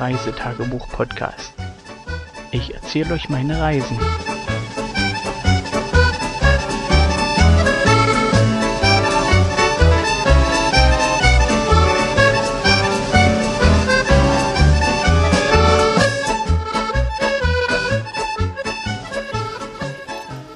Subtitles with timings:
[0.00, 1.54] Reisetagebuch-Podcast.
[2.50, 3.98] Ich erzähle euch meine Reisen.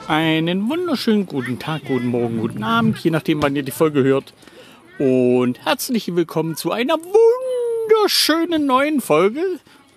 [0.09, 4.33] Einen wunderschönen guten Tag, guten Morgen, guten Abend, je nachdem, wann ihr die Folge hört.
[4.99, 7.68] Und herzlich willkommen zu einer wunderschönen
[8.67, 9.43] neuen Folge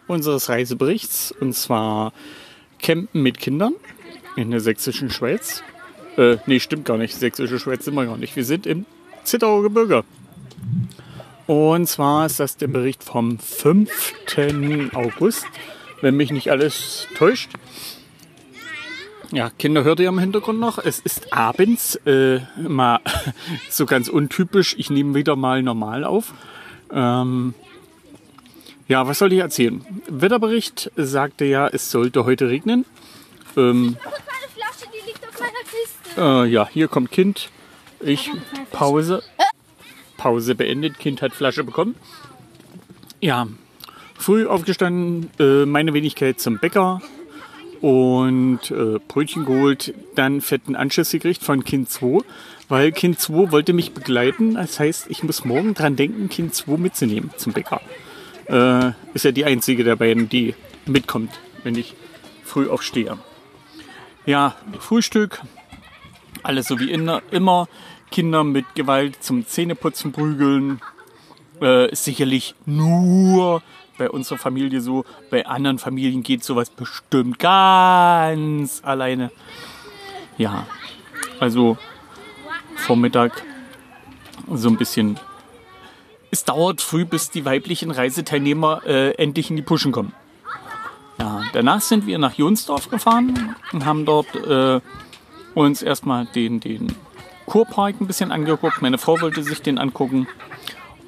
[0.08, 1.34] unseres Reiseberichts.
[1.40, 2.14] Und zwar
[2.80, 3.74] Campen mit Kindern
[4.36, 5.64] in der sächsischen Schweiz.
[6.18, 7.16] Äh, nee, stimmt gar nicht.
[7.16, 8.36] Sächsische Schweiz sind wir gar nicht.
[8.36, 8.86] Wir sind im
[9.24, 10.04] Zittauer Gebirge.
[11.48, 14.14] Und zwar ist das der Bericht vom 5.
[14.94, 15.46] August,
[16.02, 17.52] wenn mich nicht alles täuscht.
[19.32, 20.78] Ja, Kinder hört ihr im Hintergrund noch.
[20.78, 23.00] Es ist abends, äh, mal
[23.70, 24.76] so ganz untypisch.
[24.78, 26.34] Ich nehme wieder mal normal auf.
[26.92, 27.54] Ähm,
[28.92, 29.86] ja, was soll ich erzählen?
[30.10, 32.84] Wetterbericht sagte ja, es sollte heute regnen.
[33.56, 33.96] Ähm,
[36.18, 37.50] äh, ja, hier kommt Kind.
[38.02, 38.30] Ich
[38.72, 39.24] Pause.
[40.18, 41.00] Pause beendet.
[41.00, 41.96] Kind hat Flasche bekommen.
[43.22, 43.48] Ja,
[44.18, 47.02] früh aufgestanden, äh, meine Wenigkeit zum Bäcker
[47.80, 52.26] und äh, Brötchen geholt, dann fetten Anschiss gekriegt von Kind 2,
[52.68, 54.56] weil Kind 2 wollte mich begleiten.
[54.56, 57.80] Das heißt, ich muss morgen dran denken, Kind 2 mitzunehmen zum Bäcker.
[58.52, 60.54] Äh, ist ja die einzige der beiden, die
[60.86, 61.32] mitkommt,
[61.64, 61.96] wenn ich
[62.44, 63.18] früh aufstehe.
[64.26, 65.42] Ja, Frühstück,
[66.44, 67.68] alles so wie in, immer.
[68.12, 70.82] Kinder mit Gewalt zum Zähneputzen prügeln.
[71.62, 73.64] Äh, ist sicherlich nur
[73.98, 75.06] bei unserer Familie so.
[75.30, 79.32] Bei anderen Familien geht sowas bestimmt ganz alleine.
[80.38, 80.68] Ja,
[81.40, 81.78] also
[82.76, 83.44] Vormittag
[84.54, 85.18] so ein bisschen.
[86.32, 90.14] Es dauert früh, bis die weiblichen Reiseteilnehmer äh, endlich in die Puschen kommen.
[91.20, 94.80] Ja, danach sind wir nach Jonsdorf gefahren und haben dort äh,
[95.54, 96.96] uns erstmal den, den
[97.46, 98.82] Kurpark ein bisschen angeguckt.
[98.82, 100.30] Meine Frau wollte sich den angucken.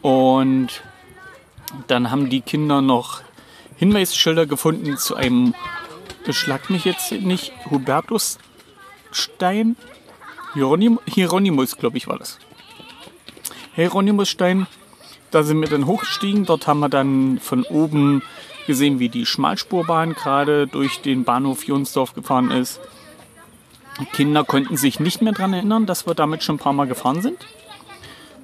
[0.02, 0.84] Und
[1.88, 3.22] dann haben die Kinder noch
[3.78, 5.56] Hinweisschilder gefunden zu einem,
[6.26, 9.78] beschlag mich jetzt nicht, Hubertusstein?
[10.54, 12.40] Hieronym, Hieronymus, glaube ich, war das.
[13.76, 14.68] Hieronymusstein.
[15.34, 16.46] Da sind wir dann hochgestiegen.
[16.46, 18.22] Dort haben wir dann von oben
[18.68, 22.80] gesehen, wie die Schmalspurbahn gerade durch den Bahnhof Jonsdorf gefahren ist.
[24.00, 26.86] Die Kinder konnten sich nicht mehr daran erinnern, dass wir damit schon ein paar Mal
[26.86, 27.38] gefahren sind.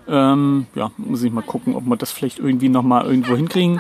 [0.08, 3.80] Ähm, ja, muss ich mal gucken, ob wir das vielleicht irgendwie nochmal irgendwo hinkriegen.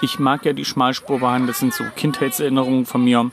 [0.00, 3.32] Ich mag ja die Schmalspurbahn, das sind so Kindheitserinnerungen von mir.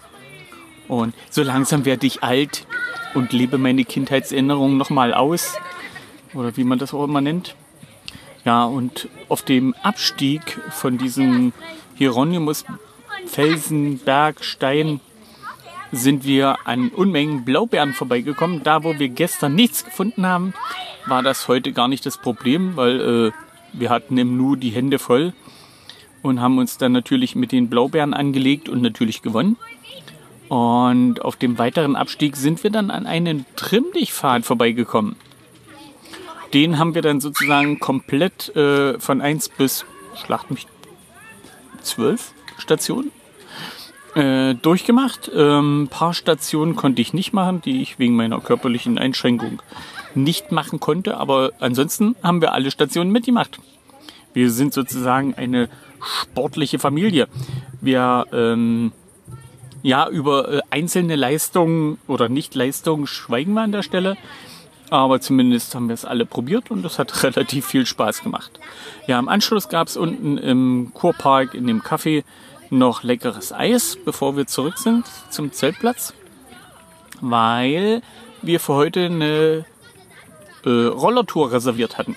[0.88, 2.66] Und so langsam werde ich alt
[3.14, 5.54] und lebe meine Kindheitserinnerungen nochmal aus.
[6.34, 7.56] Oder wie man das auch immer nennt.
[8.46, 11.54] Ja, und auf dem Abstieg von diesem
[11.96, 12.66] Hieronymus
[13.26, 15.02] Felsenberg, Stein,
[15.92, 18.64] sind wir an Unmengen Blaubeeren vorbeigekommen.
[18.64, 20.54] Da, wo wir gestern nichts gefunden haben,
[21.06, 23.32] war das heute gar nicht das Problem, weil äh,
[23.74, 25.34] wir hatten im Nu die Hände voll
[26.22, 29.58] und haben uns dann natürlich mit den Blaubeeren angelegt und natürlich gewonnen.
[30.48, 35.16] Und auf dem weiteren Abstieg sind wir dann an einen Trimmdichtpfad vorbeigekommen.
[36.54, 40.68] Den haben wir dann sozusagen komplett äh, von 1 bis, schlacht mich,
[41.82, 43.12] 12 Stationen
[44.16, 45.30] äh, durchgemacht.
[45.30, 49.62] Ein ähm, paar Stationen konnte ich nicht machen, die ich wegen meiner körperlichen Einschränkung
[50.16, 51.18] nicht machen konnte.
[51.18, 53.60] Aber ansonsten haben wir alle Stationen mitgemacht.
[54.34, 55.70] Wir sind sozusagen eine
[56.02, 57.28] sportliche Familie.
[57.82, 58.92] Wir ähm,
[59.82, 64.18] ja über äh, einzelne Leistungen oder Nicht-Leistungen schweigen wir an der Stelle.
[64.90, 68.60] Aber zumindest haben wir es alle probiert und das hat relativ viel Spaß gemacht.
[69.08, 72.24] Ja, im Anschluss gab es unten im Kurpark in dem Café
[72.70, 76.14] noch leckeres Eis, bevor wir zurück sind zum Zeltplatz,
[77.22, 78.02] weil
[78.42, 79.66] wir für heute eine
[80.66, 82.16] äh, Rollertour reserviert hatten.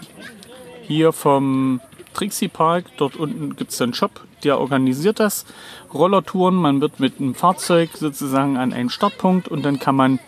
[0.82, 1.80] Hier vom
[2.12, 5.46] Trixie Park, dort unten gibt es einen Shop, der organisiert das.
[5.94, 10.18] Rollertouren, man wird mit einem Fahrzeug sozusagen an einen Startpunkt und dann kann man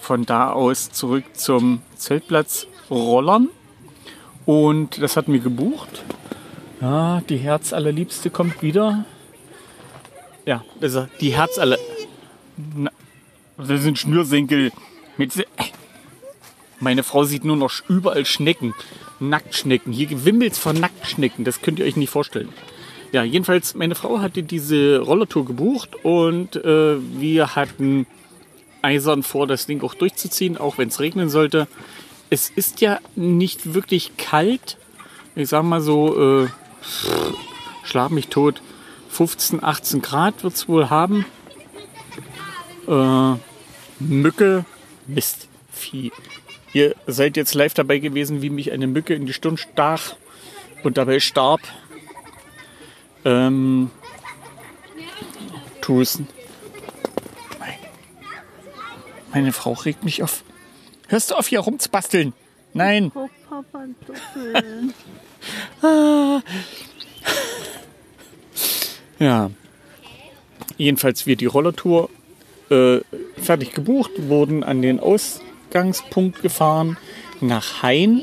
[0.00, 3.48] von da aus zurück zum Zeltplatz rollern.
[4.46, 6.02] Und das hatten wir gebucht.
[6.80, 9.04] Ja, die Herz allerliebste kommt wieder.
[10.46, 11.78] Ja, also die Herz aller.
[12.74, 12.90] Na,
[13.58, 14.72] das sind Schnürsenkel.
[15.16, 15.46] Mit,
[16.80, 18.74] meine Frau sieht nur noch überall Schnecken.
[19.20, 19.92] Nacktschnecken.
[19.92, 21.44] Hier wimmelt von Nacktschnecken.
[21.44, 22.48] Das könnt ihr euch nicht vorstellen.
[23.12, 28.06] Ja, jedenfalls, meine Frau hatte diese Rollertour gebucht und äh, wir hatten
[28.82, 31.68] eisern vor, das Ding auch durchzuziehen, auch wenn es regnen sollte.
[32.30, 34.76] Es ist ja nicht wirklich kalt.
[35.34, 36.48] Ich sag mal so, äh,
[37.84, 38.62] schlag mich tot,
[39.10, 41.26] 15, 18 Grad wird es wohl haben.
[42.86, 43.34] Äh,
[43.98, 44.64] Mücke,
[45.06, 46.12] Mist, Vieh.
[46.72, 50.14] Ihr seid jetzt live dabei gewesen, wie mich eine Mücke in die Stirn stach
[50.84, 51.60] und dabei starb.
[53.24, 53.90] Ähm,
[55.80, 56.28] Tusen.
[59.32, 60.44] Meine Frau regt mich auf.
[61.08, 62.32] Hörst du auf, hier rumzubasteln?
[62.72, 63.10] Nein.
[63.14, 63.86] Oh, Papa.
[65.82, 66.42] Ah.
[69.18, 69.50] Ja.
[70.76, 72.10] Jedenfalls wir die Rollertour
[72.70, 73.00] äh,
[73.40, 76.98] fertig gebucht, wurden an den Ausgangspunkt gefahren
[77.40, 78.22] nach Hain.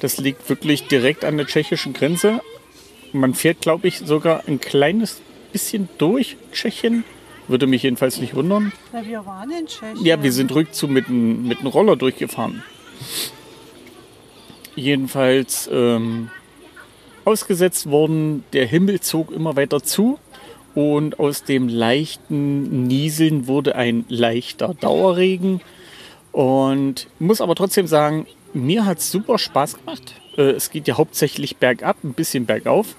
[0.00, 2.40] Das liegt wirklich direkt an der tschechischen Grenze.
[3.12, 5.20] Man fährt, glaube ich, sogar ein kleines
[5.52, 7.04] bisschen durch Tschechien.
[7.48, 8.72] Würde mich jedenfalls nicht wundern.
[8.92, 10.04] Na, wir waren in Tschechien.
[10.04, 12.62] Ja, wir sind rückzu mit einem mit Roller durchgefahren.
[14.74, 16.30] Jedenfalls ähm,
[17.24, 20.18] ausgesetzt worden, der Himmel zog immer weiter zu
[20.74, 25.62] und aus dem leichten Nieseln wurde ein leichter Dauerregen.
[26.32, 30.14] Und muss aber trotzdem sagen, mir hat es super Spaß gemacht.
[30.36, 32.94] Äh, es geht ja hauptsächlich bergab, ein bisschen bergauf.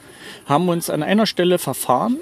[0.47, 2.17] Haben uns an einer Stelle verfahren.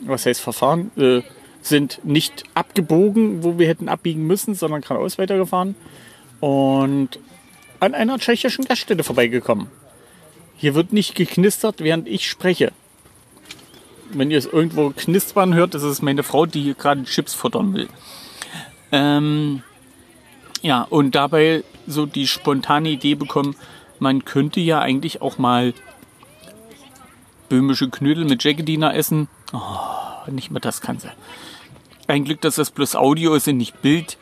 [0.00, 0.90] Was heißt verfahren?
[0.96, 1.22] Äh,
[1.68, 5.74] sind nicht abgebogen, wo wir hätten abbiegen müssen, sondern geradeaus weitergefahren.
[6.40, 7.18] Und
[7.80, 9.68] an einer tschechischen Gaststätte vorbeigekommen.
[10.56, 12.72] Hier wird nicht geknistert, während ich spreche.
[14.10, 17.88] Wenn ihr es irgendwo knistern hört, das ist meine Frau, die gerade Chips futtern will.
[18.92, 19.62] Ähm,
[20.62, 23.56] ja, und dabei so die spontane Idee bekommen,
[23.98, 25.74] man könnte ja eigentlich auch mal
[27.48, 29.28] böhmische Knödel mit Jaggediner essen.
[29.52, 31.10] Oh, nicht mehr das kann sie.
[32.06, 34.16] Ein Glück, dass das bloß Audio ist und nicht Bild.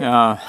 [0.00, 0.40] Ja.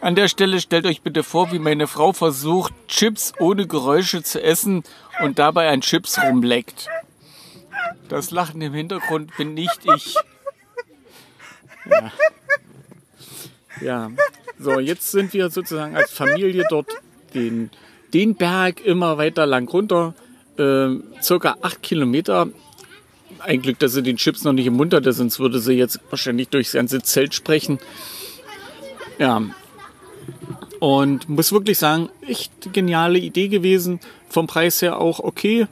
[0.00, 4.42] An der Stelle stellt euch bitte vor, wie meine Frau versucht, Chips ohne Geräusche zu
[4.42, 4.84] essen
[5.20, 6.88] und dabei ein Chips rumleckt.
[8.08, 10.14] Das Lachen im Hintergrund bin nicht ich.
[11.86, 12.12] Ja.
[13.80, 14.10] ja.
[14.58, 16.88] So, jetzt sind wir sozusagen als Familie dort
[17.34, 17.70] den,
[18.14, 20.14] den Berg immer weiter lang runter.
[20.58, 22.48] Äh, circa acht Kilometer.
[23.38, 26.00] Ein Glück, dass sie den Chips noch nicht im Mund hatte, sonst würde sie jetzt
[26.10, 27.78] wahrscheinlich durchs ganze Zelt sprechen.
[29.18, 29.42] Ja.
[30.80, 34.00] Und muss wirklich sagen, echt geniale Idee gewesen.
[34.28, 35.66] Vom Preis her auch okay.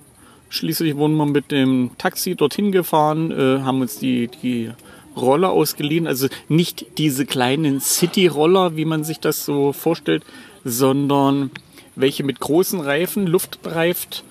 [0.50, 4.70] Schließlich wurden wir mit dem Taxi dorthin gefahren, äh, haben uns die, die
[5.16, 6.06] Roller ausgeliehen.
[6.06, 10.22] Also nicht diese kleinen City-Roller, wie man sich das so vorstellt,
[10.64, 11.50] sondern
[11.96, 14.24] welche mit großen Reifen, luftbereift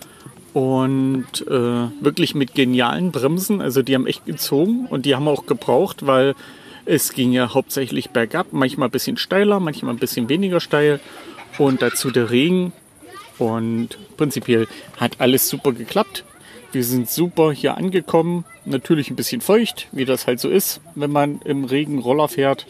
[0.54, 3.62] und äh, wirklich mit genialen Bremsen.
[3.62, 6.36] Also die haben echt gezogen und die haben auch gebraucht, weil
[6.86, 11.00] es ging ja hauptsächlich bergab, manchmal ein bisschen steiler, manchmal ein bisschen weniger steil
[11.58, 12.74] und dazu der Regen.
[13.40, 14.68] Und prinzipiell
[14.98, 16.24] hat alles super geklappt.
[16.72, 18.46] Wir sind super hier angekommen.
[18.66, 22.68] Natürlich ein bisschen feucht, wie das halt so ist, wenn man im Regen Roller fährt.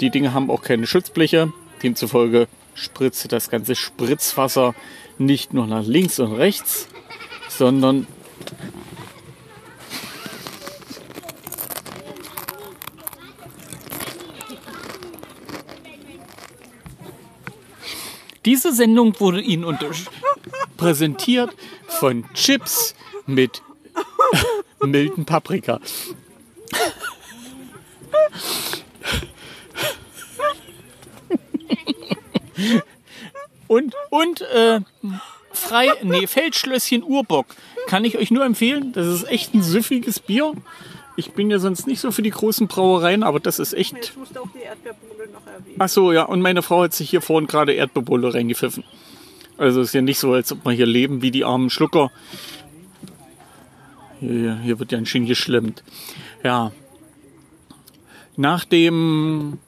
[0.00, 1.52] Die Dinge haben auch keine Schutzbleche.
[1.82, 4.74] Demzufolge spritzte das ganze Spritzwasser
[5.18, 6.88] nicht nur nach links und rechts,
[7.48, 8.06] sondern
[18.46, 19.64] Diese Sendung wurde Ihnen
[20.78, 21.50] präsentiert
[21.86, 22.94] von Chips
[23.26, 23.62] mit
[24.80, 25.78] milden Paprika.
[33.70, 34.80] Und, und äh,
[35.52, 37.46] frei, nee, Feldschlösschen Urbock.
[37.86, 38.90] Kann ich euch nur empfehlen.
[38.90, 40.54] Das ist echt ein süffiges Bier.
[41.14, 43.94] Ich bin ja sonst nicht so für die großen Brauereien, aber das ist echt.
[43.94, 45.76] Jetzt musst du auch die Erdbeerbohle noch erwähnen.
[45.78, 46.24] Ach so, ja.
[46.24, 48.82] Und meine Frau hat sich hier vorhin gerade Erdbeerbohle reingepfiffen.
[49.56, 52.10] Also ist ja nicht so, als ob wir hier leben wie die armen Schlucker.
[54.18, 55.84] Hier, hier wird ja ein schön geschlemmt.
[56.42, 56.72] Ja.
[58.36, 59.60] Nach dem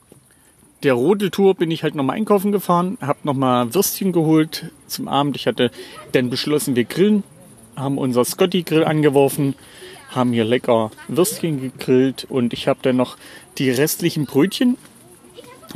[0.82, 5.36] der Rodeltour bin ich halt nochmal einkaufen gefahren, habe nochmal Würstchen geholt zum Abend.
[5.36, 5.70] Ich hatte
[6.12, 7.22] dann beschlossen, wir grillen,
[7.76, 9.54] haben unser Scotty-Grill angeworfen,
[10.10, 13.16] haben hier lecker Würstchen gegrillt und ich habe dann noch
[13.58, 14.76] die restlichen Brötchen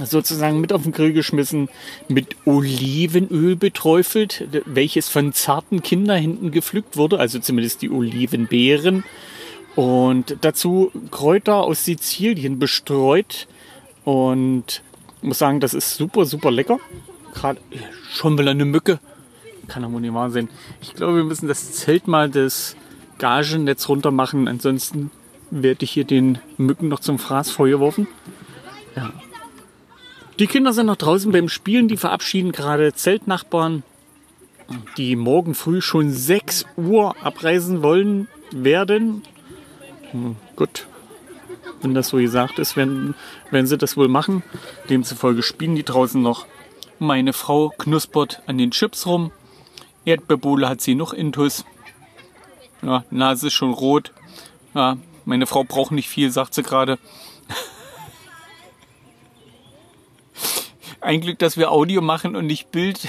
[0.05, 1.69] sozusagen mit auf den Grill geschmissen,
[2.09, 9.05] mit Olivenöl beträufelt, welches von zarten Kinderhänden gepflückt wurde, also zumindest die Olivenbeeren.
[9.75, 13.47] Und dazu Kräuter aus Sizilien bestreut
[14.05, 14.83] und
[15.23, 16.79] muss sagen, das ist super, super lecker.
[17.35, 17.61] Gerade
[18.11, 18.99] schon wieder eine Mücke.
[19.69, 20.49] Kann aber nicht wahr sein.
[20.81, 22.77] Ich glaube, wir müssen das Zelt mal das
[23.19, 24.49] Gagennetz runter machen.
[24.49, 25.11] Ansonsten
[25.51, 28.07] werde ich hier den Mücken noch zum Fraß vorgeworfen.
[28.95, 29.13] Ja.
[30.39, 33.83] Die Kinder sind noch draußen beim Spielen, die verabschieden gerade Zeltnachbarn,
[34.97, 39.23] die morgen früh schon 6 Uhr abreisen wollen werden.
[40.11, 40.87] Hm, gut,
[41.87, 43.15] wenn das so gesagt ist, werden,
[43.53, 44.43] werden sie das wohl machen.
[44.91, 46.45] Demzufolge spielen die draußen noch.
[46.99, 49.31] Meine Frau knuspert an den Chips rum.
[50.05, 51.65] Erdbeerbohle hat sie noch intus.
[52.83, 54.13] Ja, Nase ist schon rot.
[54.75, 56.99] Ja, meine Frau braucht nicht viel, sagt sie gerade.
[61.01, 62.99] Ein Glück, dass wir Audio machen und nicht Bild.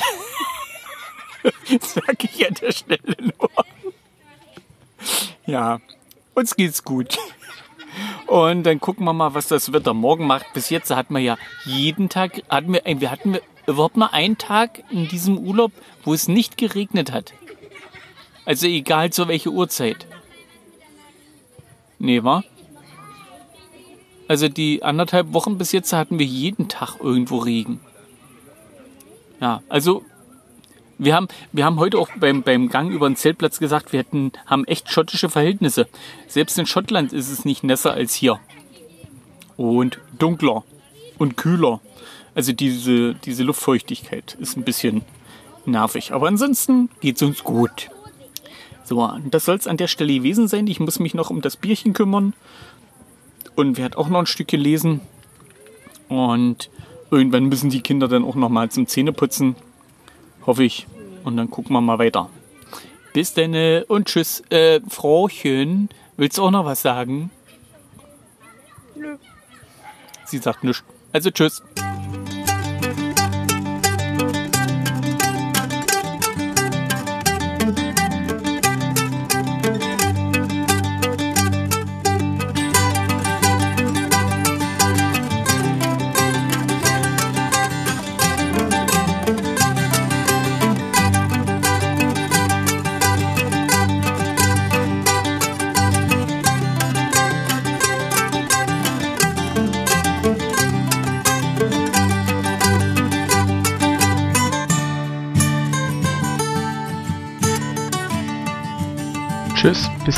[1.82, 3.50] Sag ich an der Stelle nur.
[5.48, 5.82] Ja,
[6.36, 7.18] uns geht's gut.
[8.28, 10.52] Und dann gucken wir mal, was das Wetter morgen macht.
[10.54, 14.84] Bis jetzt hatten wir ja jeden Tag, hatten wir, wir hatten überhaupt mal einen Tag
[14.90, 15.72] in diesem Urlaub,
[16.04, 17.34] wo es nicht geregnet hat.
[18.46, 20.08] Also egal zu welcher Uhrzeit.
[22.00, 22.44] Nee, war?
[24.28, 27.80] Also die anderthalb Wochen bis jetzt hatten wir jeden Tag irgendwo Regen.
[29.40, 30.04] Ja, also
[30.98, 34.32] wir haben, wir haben heute auch beim, beim Gang über den Zeltplatz gesagt, wir hätten,
[34.46, 35.88] haben echt schottische Verhältnisse.
[36.27, 38.39] Selbst in Schottland ist es nicht nässer als hier.
[39.56, 40.63] Und dunkler
[41.18, 41.82] und kühler.
[42.36, 45.04] Also diese, diese Luftfeuchtigkeit ist ein bisschen
[45.66, 46.13] nervig.
[46.13, 47.89] Aber ansonsten geht es uns gut.
[48.84, 50.68] So, das soll es an der Stelle gewesen sein.
[50.68, 52.34] Ich muss mich noch um das Bierchen kümmern.
[53.56, 55.01] Und werde auch noch ein Stückchen lesen.
[56.10, 56.70] Und
[57.12, 59.56] irgendwann müssen die Kinder dann auch noch mal zum Zähneputzen.
[60.48, 60.88] Hoffe ich.
[61.24, 62.30] Und dann gucken wir mal weiter.
[63.13, 64.42] Bis dann und tschüss.
[64.50, 67.30] Äh, Frauchen, willst du auch noch was sagen?
[68.96, 69.18] Nö.
[70.25, 70.84] Sie sagt nichts.
[71.12, 71.62] Also tschüss.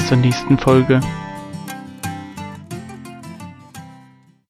[0.09, 0.99] Zur nächsten Folge.